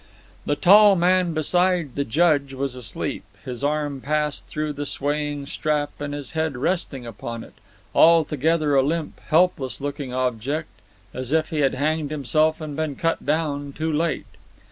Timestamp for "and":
6.01-6.11, 12.59-12.75